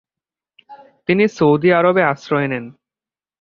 [1.07, 2.65] তিনি সৌদি আরবে আশ্রয় নেন।